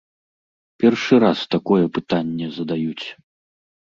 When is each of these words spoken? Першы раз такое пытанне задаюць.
Першы 0.83 1.19
раз 1.23 1.39
такое 1.55 1.81
пытанне 1.97 2.47
задаюць. 2.57 3.07